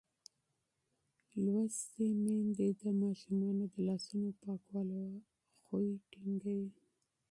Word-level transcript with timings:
تعلیم 1.27 1.59
یافته 1.63 2.05
میندې 2.23 2.67
د 2.81 2.83
ماشومانو 3.01 3.63
د 3.73 3.75
لاسونو 3.87 4.29
پاکولو 4.41 5.01
عادت 5.69 6.01
ټینګوي. 6.11 6.69